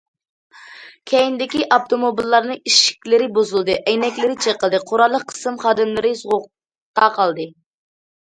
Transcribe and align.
كەينىدىكى 1.09 1.59
ئاپتوموبىللارنىڭ 1.75 2.63
ئىشىكلىرى 2.71 3.27
بۇزۇلدى، 3.35 3.75
ئەينەكلىرى 3.91 4.37
چېقىلدى، 4.47 4.79
قوراللىق 4.93 5.27
قىسىم 5.33 5.61
خادىملىرى 5.65 6.15
سوغۇقتا 6.23 7.11
قالدى. 7.19 7.47